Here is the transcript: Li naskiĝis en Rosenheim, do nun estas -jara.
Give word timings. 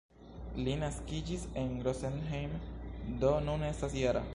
Li 0.67 0.73
naskiĝis 0.83 1.45
en 1.65 1.71
Rosenheim, 1.89 2.57
do 3.25 3.37
nun 3.51 3.71
estas 3.73 3.99
-jara. 4.03 4.27